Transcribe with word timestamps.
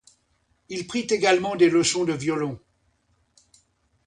Il 0.69 0.87
prit 0.87 1.05
également 1.11 1.55
des 1.55 1.69
leçons 1.69 2.05
de 2.05 2.13
violon. 2.13 2.59